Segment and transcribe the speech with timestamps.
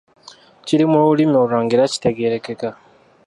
[0.65, 2.69] Kiri mu lulimi olwangu era kitegeerekeka.